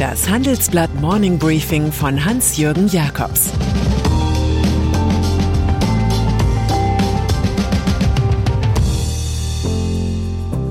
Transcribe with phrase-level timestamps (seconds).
[0.00, 3.50] Das Handelsblatt Morning Briefing von Hans-Jürgen Jakobs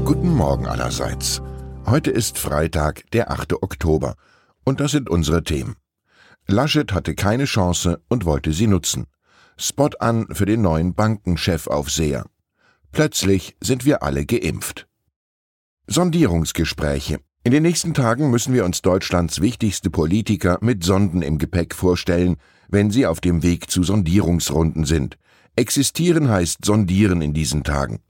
[0.04, 1.44] Guten Morgen allerseits.
[1.86, 3.62] Heute ist Freitag, der 8.
[3.62, 4.16] Oktober.
[4.66, 5.76] Und das sind unsere Themen.
[6.48, 9.06] Laschet hatte keine Chance und wollte sie nutzen.
[9.58, 12.26] Spot an für den neuen Bankenchefaufseher.
[12.92, 14.88] Plötzlich sind wir alle geimpft.
[15.86, 17.20] Sondierungsgespräche.
[17.44, 22.36] In den nächsten Tagen müssen wir uns Deutschlands wichtigste Politiker mit Sonden im Gepäck vorstellen,
[22.68, 25.18] wenn sie auf dem Weg zu Sondierungsrunden sind.
[25.56, 28.02] Existieren heißt sondieren in diesen Tagen.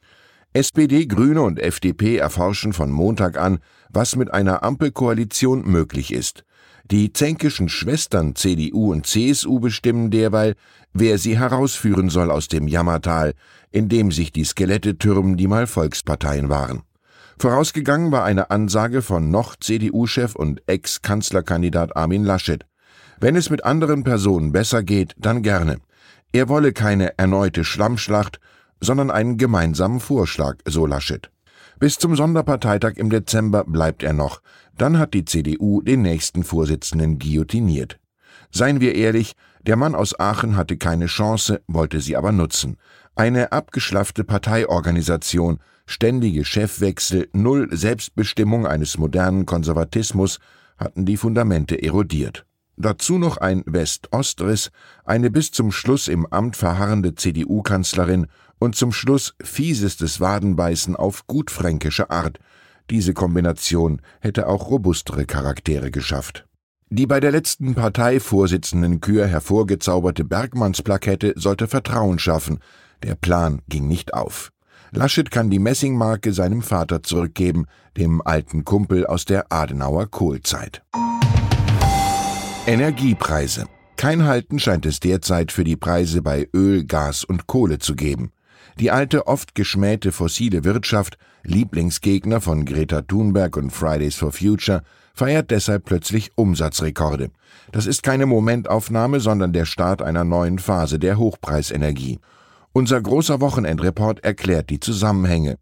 [0.53, 3.59] SPD, Grüne und FDP erforschen von Montag an,
[3.91, 6.43] was mit einer Ampelkoalition möglich ist.
[6.89, 10.55] Die zänkischen Schwestern CDU und CSU bestimmen derweil,
[10.91, 13.35] wer sie herausführen soll aus dem Jammertal,
[13.69, 16.81] in dem sich die Skelette türmen, die mal Volksparteien waren.
[17.41, 22.65] Vorausgegangen war eine Ansage von noch CDU-Chef und Ex-Kanzlerkandidat Armin Laschet.
[23.21, 25.77] Wenn es mit anderen Personen besser geht, dann gerne.
[26.33, 28.41] Er wolle keine erneute Schlammschlacht,
[28.81, 31.31] sondern einen gemeinsamen Vorschlag, so Laschet.
[31.79, 34.41] Bis zum Sonderparteitag im Dezember bleibt er noch.
[34.77, 37.99] Dann hat die CDU den nächsten Vorsitzenden guillotiniert.
[38.51, 42.75] Seien wir ehrlich, der Mann aus Aachen hatte keine Chance, wollte sie aber nutzen.
[43.15, 50.39] Eine abgeschlaffte Parteiorganisation, ständige Chefwechsel, null Selbstbestimmung eines modernen Konservatismus
[50.77, 52.45] hatten die Fundamente erodiert.
[52.77, 54.71] Dazu noch ein West-Ost-Riss,
[55.03, 58.27] eine bis zum Schluss im Amt verharrende CDU-Kanzlerin
[58.59, 62.39] und zum Schluss fiesestes Wadenbeißen auf gutfränkische Art.
[62.89, 66.45] Diese Kombination hätte auch robustere Charaktere geschafft.
[66.89, 72.59] Die bei der letzten Parteivorsitzendenkür hervorgezauberte Bergmannsplakette sollte Vertrauen schaffen.
[73.03, 74.51] Der Plan ging nicht auf.
[74.91, 77.65] Laschet kann die Messingmarke seinem Vater zurückgeben,
[77.97, 80.81] dem alten Kumpel aus der Adenauer Kohlzeit.
[82.65, 83.65] Energiepreise.
[83.97, 88.31] Kein Halten scheint es derzeit für die Preise bei Öl, Gas und Kohle zu geben.
[88.79, 95.51] Die alte, oft geschmähte fossile Wirtschaft, Lieblingsgegner von Greta Thunberg und Fridays for Future, feiert
[95.51, 97.31] deshalb plötzlich Umsatzrekorde.
[97.73, 102.19] Das ist keine Momentaufnahme, sondern der Start einer neuen Phase der Hochpreisenergie.
[102.71, 105.57] Unser großer Wochenendreport erklärt die Zusammenhänge.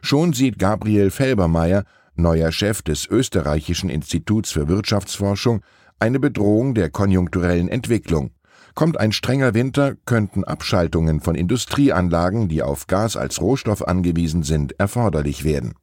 [0.00, 1.84] Schon sieht Gabriel Felbermeier,
[2.14, 5.62] neuer Chef des Österreichischen Instituts für Wirtschaftsforschung,
[5.98, 8.30] eine Bedrohung der konjunkturellen Entwicklung.
[8.74, 14.78] Kommt ein strenger Winter, könnten Abschaltungen von Industrieanlagen, die auf Gas als Rohstoff angewiesen sind,
[14.78, 15.74] erforderlich werden.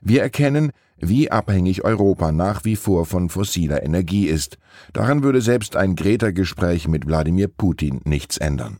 [0.00, 4.58] Wir erkennen, wie abhängig Europa nach wie vor von fossiler Energie ist.
[4.92, 8.78] Daran würde selbst ein Greta-Gespräch mit Wladimir Putin nichts ändern.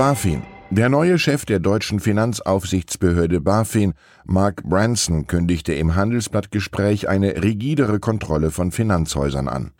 [0.00, 3.92] BaFin der neue Chef der deutschen Finanzaufsichtsbehörde BaFin,
[4.24, 9.72] Mark Branson, kündigte im Handelsblattgespräch eine rigidere Kontrolle von Finanzhäusern an.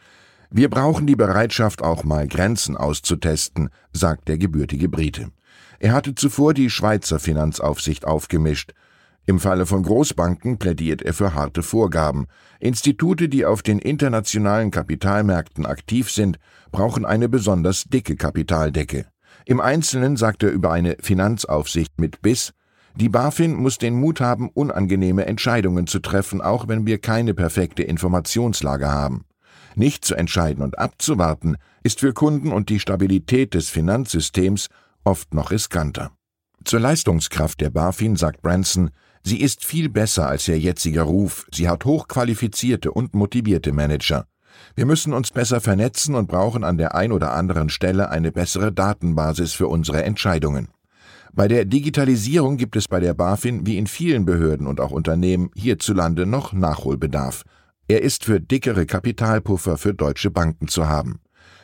[0.51, 5.31] Wir brauchen die Bereitschaft, auch mal Grenzen auszutesten, sagt der gebürtige Brite.
[5.79, 8.75] Er hatte zuvor die Schweizer Finanzaufsicht aufgemischt.
[9.25, 12.27] Im Falle von Großbanken plädiert er für harte Vorgaben.
[12.59, 16.39] Institute, die auf den internationalen Kapitalmärkten aktiv sind,
[16.73, 19.07] brauchen eine besonders dicke Kapitaldecke.
[19.45, 22.53] Im Einzelnen sagt er über eine Finanzaufsicht mit Biss,
[22.97, 27.83] die BaFin muss den Mut haben, unangenehme Entscheidungen zu treffen, auch wenn wir keine perfekte
[27.83, 29.25] Informationslage haben.
[29.77, 34.69] Nicht zu entscheiden und abzuwarten, ist für Kunden und die Stabilität des Finanzsystems
[35.05, 36.11] oft noch riskanter.
[36.65, 38.91] Zur Leistungskraft der BaFin sagt Branson,
[39.23, 44.27] sie ist viel besser als ihr jetziger Ruf, sie hat hochqualifizierte und motivierte Manager.
[44.75, 48.73] Wir müssen uns besser vernetzen und brauchen an der ein oder anderen Stelle eine bessere
[48.73, 50.69] Datenbasis für unsere Entscheidungen.
[51.33, 55.51] Bei der Digitalisierung gibt es bei der BaFin wie in vielen Behörden und auch Unternehmen
[55.55, 57.45] hierzulande noch Nachholbedarf.
[57.87, 61.21] Er ist für dickere Kapitalpuffer für deutsche Banken zu haben.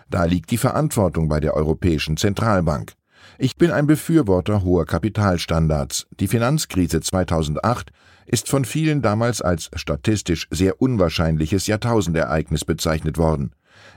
[0.09, 2.93] Da liegt die Verantwortung bei der Europäischen Zentralbank.
[3.39, 6.07] Ich bin ein Befürworter hoher Kapitalstandards.
[6.21, 7.91] Die Finanzkrise 2008
[8.27, 13.53] ist von vielen damals als statistisch sehr unwahrscheinliches Jahrtausendereignis bezeichnet worden.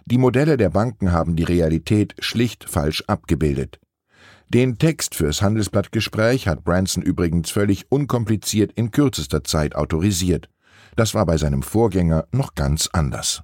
[0.06, 3.80] Die Modelle der Banken haben die Realität schlicht falsch abgebildet.
[4.50, 10.50] Den Text fürs Handelsblattgespräch hat Branson übrigens völlig unkompliziert in kürzester Zeit autorisiert.
[10.96, 13.44] Das war bei seinem Vorgänger noch ganz anders.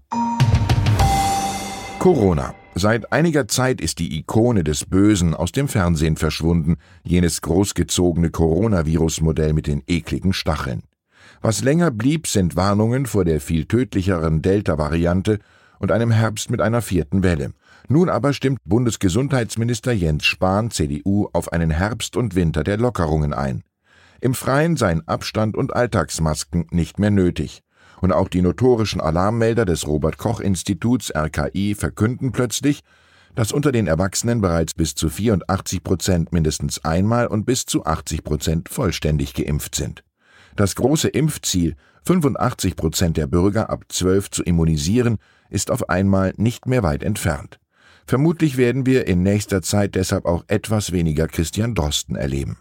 [2.00, 2.56] Corona.
[2.78, 9.54] Seit einiger Zeit ist die Ikone des Bösen aus dem Fernsehen verschwunden, jenes großgezogene Coronavirus-Modell
[9.54, 10.84] mit den ekligen Stacheln.
[11.42, 15.40] Was länger blieb, sind Warnungen vor der viel tödlicheren Delta-Variante
[15.80, 17.54] und einem Herbst mit einer vierten Welle.
[17.88, 23.64] Nun aber stimmt Bundesgesundheitsminister Jens Spahn, CDU, auf einen Herbst und Winter der Lockerungen ein.
[24.20, 27.62] Im Freien seien Abstand und Alltagsmasken nicht mehr nötig.
[28.02, 32.82] Und auch die notorischen Alarmmelder des Robert Koch Instituts RKI verkünden plötzlich,
[33.36, 38.24] dass unter den Erwachsenen bereits bis zu 84 Prozent mindestens einmal und bis zu 80
[38.24, 40.04] Prozent vollständig geimpft sind.
[40.56, 41.76] Das große Impfziel,
[42.06, 45.18] 85 Prozent der Bürger ab 12 zu immunisieren,
[45.50, 47.60] ist auf einmal nicht mehr weit entfernt.
[48.08, 52.58] Vermutlich werden wir in nächster Zeit deshalb auch etwas weniger Christian Drosten erleben.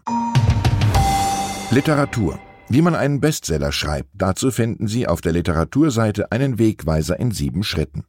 [1.71, 2.39] Literatur.
[2.67, 7.63] Wie man einen Bestseller schreibt, dazu finden Sie auf der Literaturseite einen Wegweiser in sieben
[7.63, 8.05] Schritten.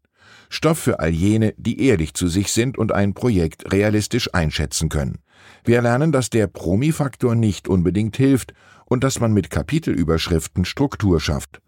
[0.48, 5.18] Stoff für all jene, die ehrlich zu sich sind und ein Projekt realistisch einschätzen können.
[5.64, 8.54] Wir lernen, dass der Promi-Faktor nicht unbedingt hilft
[8.86, 11.60] und dass man mit Kapitelüberschriften Struktur schafft.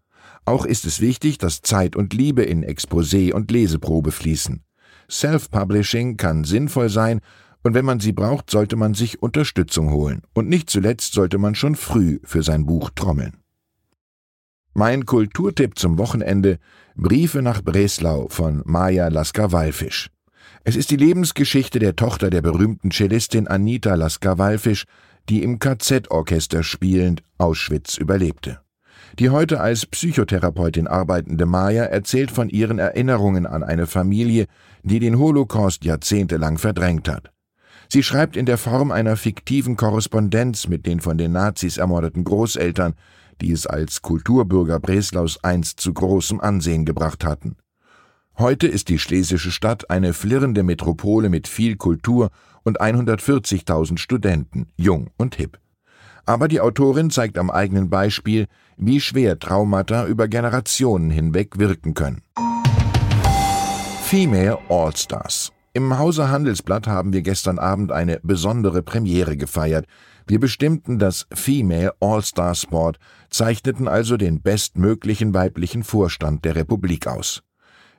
[0.45, 4.63] Auch ist es wichtig, dass Zeit und Liebe in Exposé und Leseprobe fließen.
[5.11, 7.21] Self-Publishing kann sinnvoll sein,
[7.63, 10.23] und wenn man sie braucht, sollte man sich Unterstützung holen.
[10.33, 13.37] Und nicht zuletzt sollte man schon früh für sein Buch trommeln.
[14.75, 16.59] Mein Kulturtipp zum Wochenende
[16.95, 20.09] Briefe nach Breslau von Maja Lasker-Wallfisch.
[20.65, 24.85] Es ist die Lebensgeschichte der Tochter der berühmten Cellistin Anita Lasker-Wallfisch,
[25.29, 28.61] die im KZ-Orchester spielend Auschwitz überlebte.
[29.19, 34.47] Die heute als Psychotherapeutin arbeitende Maja erzählt von ihren Erinnerungen an eine Familie,
[34.83, 37.33] die den Holocaust jahrzehntelang verdrängt hat.
[37.91, 42.95] Sie schreibt in der Form einer fiktiven Korrespondenz mit den von den Nazis ermordeten Großeltern,
[43.41, 47.57] die es als Kulturbürger Breslaus einst zu großem Ansehen gebracht hatten.
[48.37, 52.31] Heute ist die schlesische Stadt eine flirrende Metropole mit viel Kultur
[52.63, 55.59] und 140.000 Studenten, jung und hip.
[56.27, 62.21] Aber die Autorin zeigt am eigenen Beispiel, wie schwer Traumata über Generationen hinweg wirken können.
[64.05, 69.87] Female All-Stars im Hause Handelsblatt haben wir gestern Abend eine besondere Premiere gefeiert.
[70.27, 72.99] Wir bestimmten das Female All-Star Sport,
[73.31, 77.43] zeichneten also den bestmöglichen weiblichen Vorstand der Republik aus.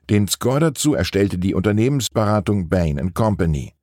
[0.09, 3.73] Den Score dazu erstellte die Unternehmensberatung Bain Company.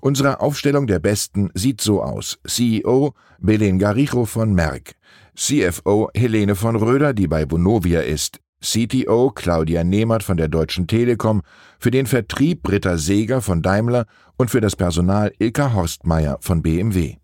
[0.00, 2.38] Unsere Aufstellung der Besten sieht so aus.
[2.46, 4.94] CEO Belen Garijo von Merck,
[5.34, 11.42] CFO Helene von Röder, die bei Bonovia ist, CTO Claudia Nehmert von der Deutschen Telekom,
[11.78, 14.06] für den Vertrieb Britta Seeger von Daimler
[14.36, 17.16] und für das Personal Ilka Horstmeier von BMW.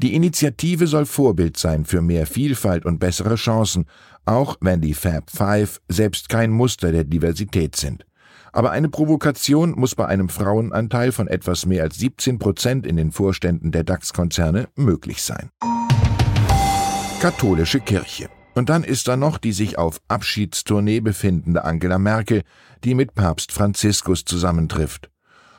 [0.00, 3.86] Die Initiative soll Vorbild sein für mehr Vielfalt und bessere Chancen,
[4.24, 8.04] auch wenn die Fab Five selbst kein Muster der Diversität sind.
[8.52, 13.10] Aber eine Provokation muss bei einem Frauenanteil von etwas mehr als 17 Prozent in den
[13.10, 15.50] Vorständen der DAX-Konzerne möglich sein.
[17.20, 18.28] Katholische Kirche
[18.58, 22.42] und dann ist da noch die sich auf Abschiedstournee befindende Angela Merkel,
[22.82, 25.10] die mit Papst Franziskus zusammentrifft.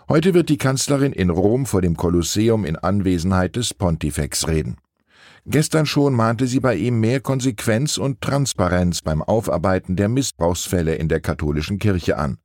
[0.09, 4.75] Heute wird die Kanzlerin in Rom vor dem Kolosseum in Anwesenheit des Pontifex reden.
[5.45, 11.07] Gestern schon mahnte sie bei ihm mehr Konsequenz und Transparenz beim Aufarbeiten der Missbrauchsfälle in
[11.07, 12.37] der katholischen Kirche an.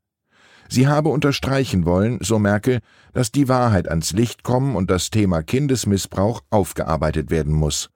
[0.69, 2.79] Sie habe unterstreichen wollen, so Merkel,
[3.13, 7.91] dass die Wahrheit ans Licht kommen und das Thema Kindesmissbrauch aufgearbeitet werden muss.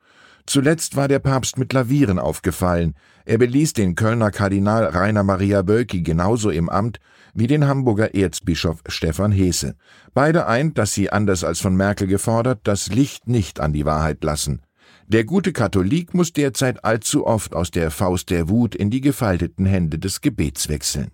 [0.49, 2.95] Zuletzt war der Papst mit Lavieren aufgefallen.
[3.27, 7.01] Er beließ den Kölner Kardinal Rainer Maria Bölki genauso im Amt
[7.35, 9.75] wie den Hamburger Erzbischof Stefan Hese.
[10.15, 14.25] Beide eint, dass sie, anders als von Merkel gefordert, das Licht nicht an die Wahrheit
[14.25, 14.63] lassen.
[15.07, 19.67] Der gute Katholik muss derzeit allzu oft aus der Faust der Wut in die gefalteten
[19.67, 21.11] Hände des Gebets wechseln.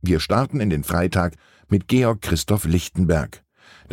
[0.00, 1.34] Wir starten in den Freitag
[1.68, 3.41] mit Georg Christoph Lichtenberg.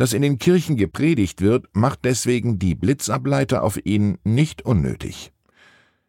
[0.00, 5.30] Dass in den Kirchen gepredigt wird, macht deswegen die Blitzableiter auf ihn nicht unnötig.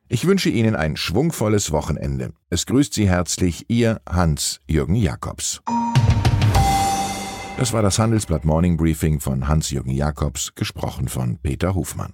[0.07, 2.31] Ich wünsche Ihnen ein schwungvolles Wochenende.
[2.49, 5.61] Es grüßt Sie herzlich Ihr Hans-Jürgen Jakobs.
[7.57, 12.13] Das war das Handelsblatt Morning Briefing von Hans-Jürgen Jakobs, gesprochen von Peter Hofmann.